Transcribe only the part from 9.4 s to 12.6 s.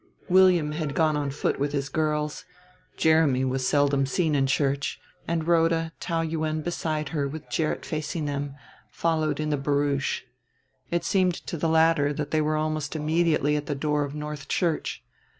the barouche. It seemed to the latter that they were